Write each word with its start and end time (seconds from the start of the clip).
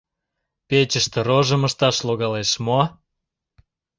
Печыште 0.67 1.19
рожым 1.27 1.61
ышташ 1.67 1.97
логалеш 2.07 2.51
мо? 2.65 2.81